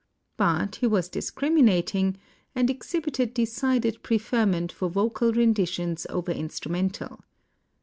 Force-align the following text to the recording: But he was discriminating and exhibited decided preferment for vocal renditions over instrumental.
But 0.35 0.77
he 0.77 0.87
was 0.87 1.09
discriminating 1.09 2.17
and 2.55 2.71
exhibited 2.71 3.35
decided 3.35 4.01
preferment 4.01 4.71
for 4.71 4.89
vocal 4.89 5.31
renditions 5.31 6.07
over 6.09 6.31
instrumental. 6.31 7.19